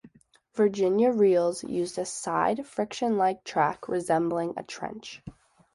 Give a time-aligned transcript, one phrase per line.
[0.55, 5.21] Virginia Reels used a side friction-like track resembling a trench.